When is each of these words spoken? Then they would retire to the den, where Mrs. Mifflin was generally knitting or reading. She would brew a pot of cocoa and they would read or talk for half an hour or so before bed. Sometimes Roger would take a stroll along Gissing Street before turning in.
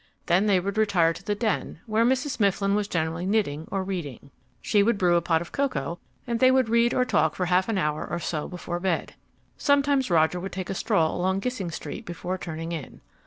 Then 0.25 0.47
they 0.47 0.59
would 0.59 0.79
retire 0.79 1.13
to 1.13 1.23
the 1.23 1.35
den, 1.35 1.79
where 1.85 2.03
Mrs. 2.03 2.39
Mifflin 2.39 2.73
was 2.73 2.87
generally 2.87 3.27
knitting 3.27 3.67
or 3.71 3.83
reading. 3.83 4.31
She 4.59 4.81
would 4.81 4.97
brew 4.97 5.15
a 5.15 5.21
pot 5.21 5.41
of 5.43 5.51
cocoa 5.51 5.99
and 6.25 6.39
they 6.39 6.49
would 6.49 6.69
read 6.69 6.91
or 6.91 7.05
talk 7.05 7.35
for 7.35 7.45
half 7.45 7.69
an 7.69 7.77
hour 7.77 8.07
or 8.09 8.17
so 8.17 8.47
before 8.47 8.79
bed. 8.79 9.13
Sometimes 9.57 10.09
Roger 10.09 10.39
would 10.39 10.53
take 10.53 10.71
a 10.71 10.73
stroll 10.73 11.15
along 11.15 11.41
Gissing 11.41 11.69
Street 11.69 12.03
before 12.03 12.39
turning 12.39 12.71
in. 12.71 13.01